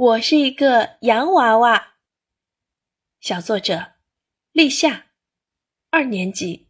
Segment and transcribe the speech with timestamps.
[0.00, 1.88] 我是一个洋娃娃。
[3.20, 3.88] 小作者：
[4.50, 5.08] 立夏，
[5.90, 6.68] 二年级。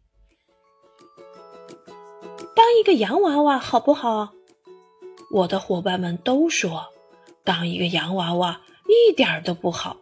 [2.53, 4.33] 当一个洋娃娃好不好？
[5.31, 6.89] 我的伙伴们都说，
[7.45, 8.59] 当一个洋娃娃
[8.89, 9.95] 一点儿都不好。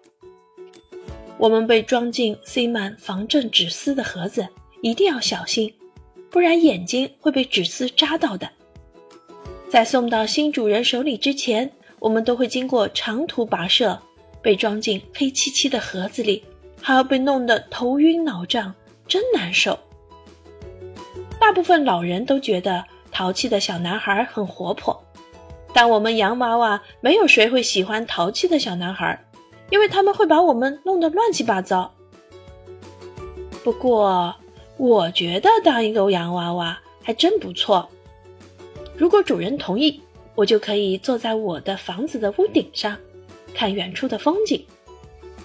[1.38, 4.48] 我们被装进塞满防震纸丝的盒子，
[4.82, 5.72] 一定要小心，
[6.32, 8.50] 不然眼睛会被纸丝扎到的。
[9.70, 14.00] 在送到新主人手里之前，我们都会经过长途跋涉，
[14.42, 16.44] 被装进黑漆漆的盒子里，
[16.82, 18.74] 还要被弄得头晕脑胀，
[19.08, 19.78] 真难受。
[21.40, 25.04] 大部分老人都觉得淘气的小男孩很活泼，
[25.74, 29.24] 但我们洋娃娃没有谁会喜欢淘气的小男孩。
[29.72, 31.94] 因为他们会把我们弄得乱七八糟。
[33.64, 34.36] 不过，
[34.78, 37.88] 我觉得当一个洋娃娃还真不错。
[38.98, 40.02] 如果主人同意，
[40.40, 42.98] 我就可以坐在我的房子的屋顶上，
[43.54, 44.66] 看远处的风景。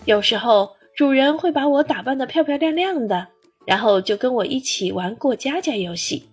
[0.05, 3.27] 有时候，主人会把我打扮得漂漂亮亮的，
[3.67, 6.29] 然后就跟我一起玩过家家游戏。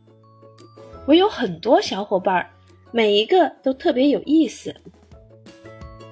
[1.08, 2.48] 我有很多小伙伴，
[2.92, 4.76] 每一个都特别有意思。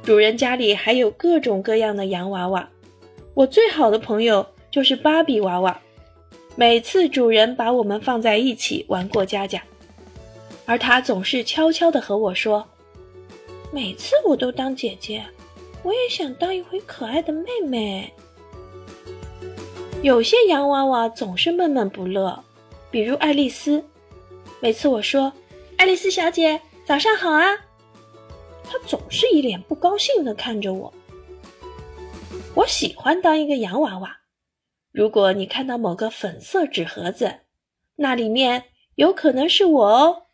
[0.02, 2.68] 主人家里还有各种各样的洋娃娃，
[3.36, 5.80] 我最好的朋友就是芭比娃娃。
[6.56, 9.62] 每次主人把我们放在一起玩过家家，
[10.70, 12.64] 而他总是悄悄地和我说
[13.74, 15.26] ：“每次我都当姐姐，
[15.82, 18.14] 我也想当一回可爱的妹妹。”
[20.04, 22.44] 有些洋娃娃总是闷闷不乐，
[22.92, 23.84] 比如爱丽丝。
[24.60, 25.34] 每次我说
[25.78, 27.48] ：“爱丽丝小姐，早上好啊！”
[28.64, 30.94] 她总是一脸不高兴地看着我。
[32.54, 34.18] 我喜欢当一个洋娃娃。
[34.92, 37.40] 如果你看到某个粉色纸盒子，
[37.96, 38.66] 那里面
[38.98, 40.26] 有可能是我哦。